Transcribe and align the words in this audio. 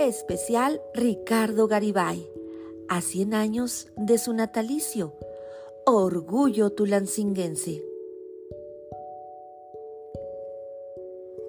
Especial 0.00 0.80
Ricardo 0.94 1.68
Garibay, 1.68 2.26
a 2.88 3.02
100 3.02 3.34
años 3.34 3.88
de 3.98 4.16
su 4.16 4.32
natalicio. 4.32 5.12
Orgullo 5.84 6.70
tulancinguense. 6.70 7.84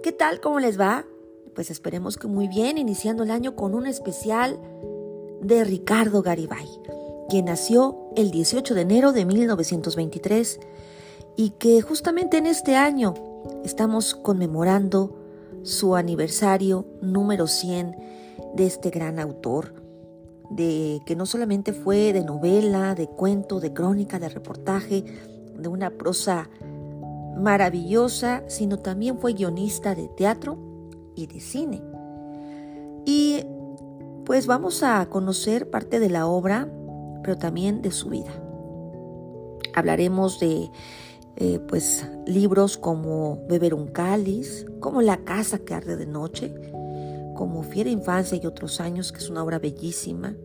¿Qué 0.03 0.11
tal? 0.11 0.41
¿Cómo 0.41 0.59
les 0.59 0.77
va? 0.77 1.05
Pues 1.55 1.71
esperemos 1.71 2.17
que 2.17 2.27
muy 2.27 2.49
bien, 2.49 2.77
iniciando 2.77 3.23
el 3.23 3.31
año 3.31 3.55
con 3.55 3.73
un 3.73 3.87
especial 3.87 4.59
de 5.39 5.63
Ricardo 5.63 6.21
Garibay, 6.21 6.67
quien 7.29 7.45
nació 7.45 8.09
el 8.17 8.31
18 8.31 8.73
de 8.75 8.81
enero 8.81 9.13
de 9.13 9.23
1923 9.23 10.59
y 11.37 11.51
que 11.51 11.81
justamente 11.81 12.37
en 12.37 12.47
este 12.47 12.75
año 12.75 13.13
estamos 13.63 14.13
conmemorando 14.13 15.15
su 15.63 15.95
aniversario 15.95 16.85
número 17.01 17.47
100 17.47 18.11
de 18.55 18.65
este 18.65 18.89
gran 18.89 19.19
autor, 19.19 19.73
de 20.49 21.01
que 21.05 21.15
no 21.15 21.25
solamente 21.25 21.73
fue 21.73 22.13
de 22.13 22.23
novela, 22.23 22.95
de 22.95 23.07
cuento, 23.07 23.59
de 23.59 23.73
crónica, 23.73 24.19
de 24.19 24.29
reportaje, 24.29 25.05
de 25.57 25.67
una 25.67 25.91
prosa 25.91 26.49
maravillosa, 27.37 28.43
sino 28.47 28.79
también 28.79 29.17
fue 29.17 29.33
guionista 29.33 29.95
de 29.95 30.07
teatro 30.09 30.57
y 31.15 31.27
de 31.27 31.39
cine. 31.39 31.81
Y 33.05 33.43
pues 34.25 34.45
vamos 34.47 34.83
a 34.83 35.05
conocer 35.07 35.69
parte 35.69 35.99
de 35.99 36.09
la 36.09 36.27
obra, 36.27 36.67
pero 37.23 37.37
también 37.37 37.81
de 37.81 37.91
su 37.91 38.09
vida. 38.09 38.31
Hablaremos 39.73 40.39
de 40.39 40.69
eh, 41.37 41.59
pues 41.67 42.07
libros 42.25 42.77
como 42.77 43.39
Beber 43.47 43.73
un 43.73 43.87
cáliz, 43.87 44.65
como 44.79 45.01
La 45.01 45.17
casa 45.17 45.59
que 45.59 45.73
arde 45.73 45.95
de 45.95 46.05
noche, 46.05 46.53
como 47.35 47.63
Fiera 47.63 47.89
Infancia 47.89 48.39
y 48.41 48.45
otros 48.45 48.79
años, 48.79 49.11
que 49.11 49.19
es 49.19 49.29
una 49.29 49.43
obra 49.43 49.59
bellísima, 49.59 50.35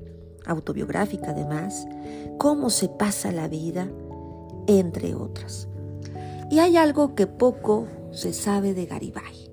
autobiográfica 0.47 1.31
además, 1.31 1.87
Cómo 2.39 2.69
se 2.69 2.91
pasa 2.91 3.33
la 3.33 3.49
vida, 3.49 3.89
entre 4.67 5.15
otras. 5.15 5.69
Y 6.51 6.59
hay 6.59 6.77
algo 6.77 7.15
que 7.15 7.27
poco 7.27 7.89
se 8.13 8.35
sabe 8.35 8.75
de 8.75 8.85
Garibay, 8.85 9.51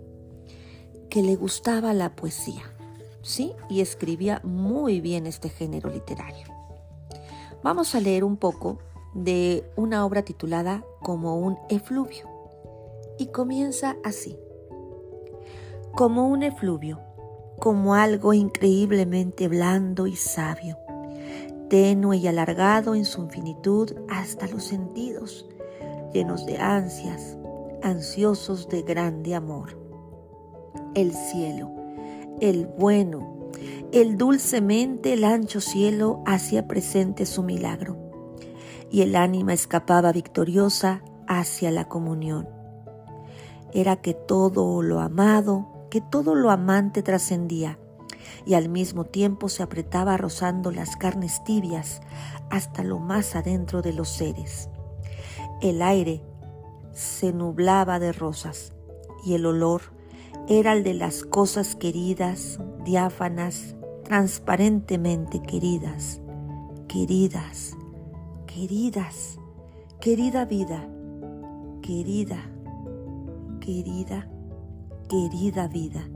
que 1.10 1.24
le 1.24 1.38
gustaba 1.38 1.94
la 1.94 2.14
poesía, 2.14 2.64
¿sí? 3.22 3.54
Y 3.70 3.80
escribía 3.80 4.42
muy 4.44 5.00
bien 5.00 5.28
este 5.28 5.48
género 5.48 5.90
literario. 5.90 6.48
Vamos 7.64 7.96
a 7.96 8.02
leer 8.02 8.26
un 8.26 8.36
poco 8.36 8.80
de 9.14 9.64
una 9.78 10.06
obra 10.06 10.24
titulada 10.24 10.84
Como 11.02 11.38
un 11.38 11.58
efluvio. 11.70 12.30
Y 13.18 13.28
comienza 13.28 13.96
así. 14.04 14.38
Como 15.96 16.28
un 16.28 16.44
efluvio 16.44 17.00
como 17.64 17.96
algo 17.96 18.34
increíblemente 18.34 19.48
blando 19.48 20.06
y 20.06 20.18
sabio, 20.18 20.78
tenue 21.70 22.18
y 22.18 22.28
alargado 22.28 22.94
en 22.94 23.06
su 23.06 23.22
infinitud 23.22 23.90
hasta 24.10 24.50
los 24.50 24.66
sentidos, 24.66 25.48
llenos 26.12 26.46
de 26.46 26.58
ansias, 26.58 27.38
ansiosos 27.82 28.68
de 28.68 28.82
grande 28.82 29.34
amor. 29.34 29.80
El 30.94 31.14
cielo, 31.14 31.72
el 32.42 32.66
bueno, 32.66 33.50
el 33.94 34.18
dulcemente 34.18 35.14
el 35.14 35.24
ancho 35.24 35.62
cielo 35.62 36.22
hacía 36.26 36.68
presente 36.68 37.26
su 37.26 37.44
milagro, 37.44 37.96
y 38.92 39.04
el 39.04 39.16
ánima 39.16 39.54
escapaba 39.54 40.12
victoriosa 40.12 41.02
hacia 41.30 41.72
la 41.72 41.88
comunión. 41.88 42.46
Era 43.72 43.96
que 44.02 44.14
todo 44.14 44.82
lo 44.82 45.00
amado 45.00 45.73
que 45.94 46.02
todo 46.02 46.34
lo 46.34 46.50
amante 46.50 47.04
trascendía 47.04 47.78
y 48.48 48.56
al 48.56 48.68
mismo 48.68 49.04
tiempo 49.04 49.48
se 49.48 49.62
apretaba 49.62 50.18
rozando 50.18 50.72
las 50.72 50.96
carnes 50.96 51.44
tibias 51.44 52.02
hasta 52.50 52.84
lo 52.84 52.98
más 52.98 53.36
adentro 53.36 53.84
de 53.84 53.94
los 53.94 54.10
seres. 54.10 54.72
El 55.62 55.84
aire 55.84 56.24
se 56.94 57.32
nublaba 57.32 58.00
de 58.00 58.12
rosas 58.12 58.74
y 59.24 59.36
el 59.36 59.46
olor 59.46 59.82
era 60.48 60.74
el 60.74 60.84
de 60.84 60.96
las 60.96 61.24
cosas 61.24 61.76
queridas, 61.76 62.60
diáfanas, 62.84 63.76
transparentemente 64.04 65.44
queridas, 65.44 66.22
queridas, 66.88 67.78
queridas, 68.48 69.38
querida 70.02 70.46
vida, 70.46 70.90
querida, 71.84 72.50
querida 73.60 74.28
querida 75.14 75.68
vida. 75.68 76.10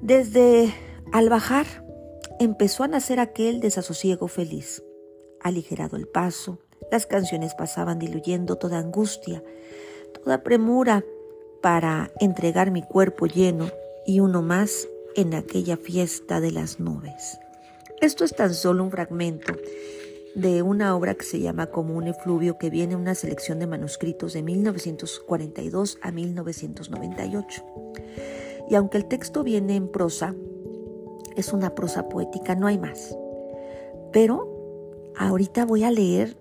Desde 0.00 0.72
al 1.12 1.28
bajar 1.28 1.66
empezó 2.40 2.84
a 2.84 2.88
nacer 2.88 3.20
aquel 3.20 3.60
desasosiego 3.60 4.28
feliz. 4.28 4.82
Aligerado 5.42 5.98
el 5.98 6.08
paso, 6.08 6.58
las 6.90 7.04
canciones 7.04 7.54
pasaban 7.54 7.98
diluyendo 7.98 8.56
toda 8.56 8.78
angustia, 8.78 9.42
toda 10.14 10.42
premura 10.42 11.04
para 11.60 12.12
entregar 12.18 12.70
mi 12.70 12.82
cuerpo 12.82 13.26
lleno 13.26 13.68
y 14.06 14.20
uno 14.20 14.40
más 14.40 14.88
en 15.16 15.34
aquella 15.34 15.76
fiesta 15.76 16.40
de 16.40 16.50
las 16.50 16.80
nubes. 16.80 17.38
Esto 18.00 18.24
es 18.24 18.34
tan 18.34 18.54
solo 18.54 18.84
un 18.84 18.90
fragmento 18.90 19.54
de 20.36 20.60
una 20.60 20.94
obra 20.94 21.14
que 21.14 21.24
se 21.24 21.40
llama 21.40 21.68
Como 21.68 21.96
un 21.96 22.08
efluvio, 22.08 22.58
que 22.58 22.68
viene 22.68 22.94
una 22.94 23.14
selección 23.14 23.58
de 23.58 23.66
manuscritos 23.66 24.34
de 24.34 24.42
1942 24.42 25.98
a 26.02 26.12
1998. 26.12 27.64
Y 28.68 28.74
aunque 28.74 28.98
el 28.98 29.06
texto 29.06 29.42
viene 29.42 29.76
en 29.76 29.88
prosa, 29.88 30.34
es 31.36 31.54
una 31.54 31.74
prosa 31.74 32.10
poética, 32.10 32.54
no 32.54 32.66
hay 32.66 32.76
más. 32.78 33.16
Pero 34.12 35.14
ahorita 35.16 35.64
voy 35.64 35.84
a 35.84 35.90
leer 35.90 36.36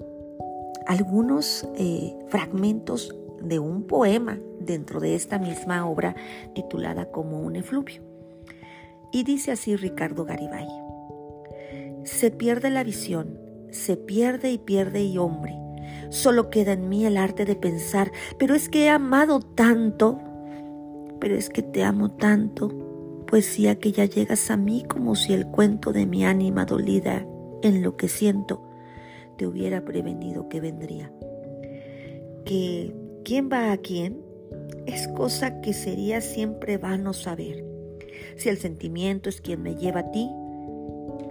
algunos 0.88 1.66
eh, 1.78 2.18
fragmentos 2.28 3.16
de 3.42 3.60
un 3.60 3.84
poema 3.84 4.38
dentro 4.60 5.00
de 5.00 5.16
esta 5.16 5.40
misma 5.40 5.90
obra 5.90 6.18
titulada 6.54 7.12
Como 7.12 7.40
un 7.40 7.56
efluvio. 7.56 8.02
Y 9.14 9.24
dice 9.24 9.54
así 9.54 9.78
Ricardo 9.78 10.26
Garibay. 10.26 10.68
Se 12.04 12.30
pierde 12.30 12.70
la 12.70 12.84
visión 12.84 13.45
se 13.72 13.98
pierde 13.98 14.52
y 14.52 14.58
pierde 14.58 15.04
y 15.04 15.18
hombre. 15.18 15.56
Solo 16.10 16.50
queda 16.50 16.74
en 16.74 16.90
mí 16.90 17.06
el 17.06 17.18
arte 17.18 17.46
de 17.46 17.56
pensar, 17.56 18.12
pero 18.38 18.56
es 18.56 18.70
que 18.70 18.86
he 18.86 18.90
amado 18.90 19.40
tanto, 19.40 20.20
pero 21.20 21.36
es 21.36 21.50
que 21.50 21.62
te 21.62 21.84
amo 21.84 22.12
tanto, 22.12 22.70
poesía 23.28 23.80
que 23.80 23.92
ya 23.92 24.06
llegas 24.06 24.52
a 24.52 24.58
mí 24.58 24.86
como 24.88 25.16
si 25.16 25.34
el 25.34 25.48
cuento 25.48 25.92
de 25.92 26.06
mi 26.06 26.26
ánima 26.26 26.66
dolida 26.66 27.26
en 27.62 27.82
lo 27.82 27.98
que 27.98 28.08
siento 28.08 28.62
te 29.38 29.48
hubiera 29.48 29.84
prevenido 29.84 30.48
que 30.50 30.62
vendría. 30.62 31.12
Que 32.46 32.96
quién 33.24 33.50
va 33.52 33.72
a 33.72 33.78
quién 33.78 34.22
es 34.86 35.08
cosa 35.10 35.62
que 35.62 35.74
sería 35.74 36.22
siempre 36.22 36.78
vano 36.78 37.14
saber. 37.14 37.66
Si 38.38 38.50
el 38.50 38.58
sentimiento 38.58 39.30
es 39.30 39.42
quien 39.42 39.62
me 39.62 39.76
lleva 39.76 40.02
a 40.02 40.12
ti, 40.12 40.30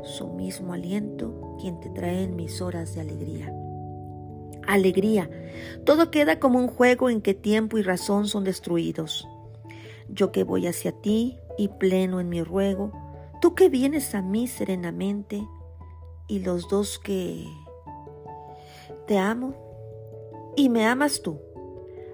su 0.05 0.29
mismo 0.29 0.73
aliento 0.73 1.57
quien 1.61 1.81
te 1.81 1.91
trae 1.91 2.23
en 2.23 2.37
mis 2.37 2.61
horas 2.61 2.95
de 2.95 3.01
alegría. 3.01 3.53
Alegría. 4.67 5.31
Todo 5.85 6.11
queda 6.11 6.39
como 6.39 6.59
un 6.59 6.69
juego 6.69 7.11
en 7.11 7.21
que 7.21 7.35
tiempo 7.35 7.79
y 7.79 7.83
razón 7.83 8.27
son 8.27 8.45
destruidos. 8.45 9.29
Yo 10.09 10.33
que 10.33 10.45
voy 10.45 10.67
hacia 10.67 10.93
ti 10.93 11.39
y 11.59 11.69
pleno 11.69 12.21
en 12.21 12.29
mi 12.29 12.43
ruego, 12.43 12.93
tú 13.41 13.55
que 13.55 13.69
vienes 13.69 14.15
a 14.15 14.23
mí 14.23 14.47
serenamente 14.47 15.47
y 16.29 16.41
los 16.41 16.69
dos 16.69 16.99
que 16.99 17.45
te 19.07 19.19
amo 19.19 19.55
y 20.57 20.69
me 20.69 20.87
amas 20.87 21.23
tú, 21.23 21.41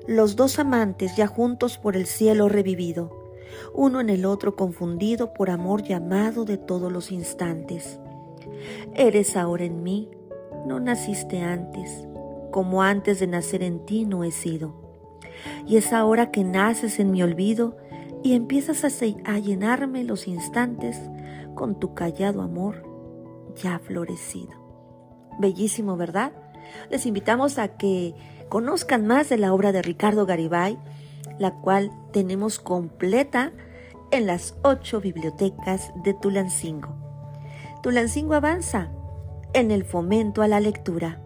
los 0.07 0.35
dos 0.37 0.59
amantes 0.59 1.17
ya 1.17 1.27
juntos 1.27 1.79
por 1.79 1.97
el 1.97 2.07
cielo 2.07 2.49
revivido 2.49 3.20
uno 3.75 4.01
en 4.01 4.11
el 4.11 4.25
otro 4.25 4.57
confundido 4.57 5.33
por 5.33 5.51
amor 5.51 5.83
llamado 5.83 6.45
de 6.45 6.59
todos 6.59 6.91
los 6.93 7.11
instantes. 7.11 8.01
Eres 8.95 9.37
ahora 9.37 9.65
en 9.65 9.83
mí, 9.83 10.11
no 10.67 10.81
naciste 10.81 11.43
antes, 11.43 12.07
como 12.51 12.83
antes 12.83 13.21
de 13.21 13.27
nacer 13.27 13.63
en 13.63 13.85
ti 13.87 14.05
no 14.05 14.25
he 14.25 14.31
sido. 14.31 14.75
Y 15.67 15.77
es 15.77 15.93
ahora 15.93 16.31
que 16.31 16.45
naces 16.45 16.99
en 16.99 17.11
mi 17.11 17.23
olvido 17.23 17.77
y 18.23 18.35
empiezas 18.35 18.85
a, 18.85 19.39
llenarme 19.39 20.05
los 20.05 20.29
instantes 20.29 20.99
con 21.55 21.79
tu 21.79 21.95
callado 21.95 22.43
amor 22.43 22.83
ya 23.57 23.79
florecido. 23.79 24.53
Bellísimo, 25.39 25.97
¿verdad? 25.97 26.33
Les 26.91 27.07
invitamos 27.07 27.59
a 27.59 27.69
que 27.69 28.15
conozcan 28.49 29.07
más 29.07 29.29
de 29.29 29.39
la 29.39 29.53
obra 29.53 29.73
de 29.73 29.83
Ricardo 29.83 30.27
Garibay 30.27 30.79
la 31.39 31.53
cual 31.53 31.91
tenemos 32.13 32.59
completa 32.59 33.53
en 34.11 34.27
las 34.27 34.57
ocho 34.63 35.01
bibliotecas 35.01 35.93
de 36.03 36.15
Tulancingo. 36.15 36.97
Tulancingo 37.83 38.35
avanza 38.35 38.91
en 39.53 39.71
el 39.71 39.85
fomento 39.85 40.43
a 40.43 40.49
la 40.49 40.61
lectura. 40.61 41.21